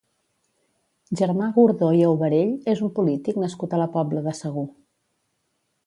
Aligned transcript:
Germà 1.19 1.49
Gordó 1.57 1.89
i 1.99 2.03
Aubarell 2.07 2.57
és 2.75 2.81
un 2.87 2.91
polític 2.99 3.39
nascut 3.45 3.77
a 3.79 3.83
la 3.85 3.89
Pobla 3.99 4.25
de 4.31 4.35
Segur. 4.43 4.69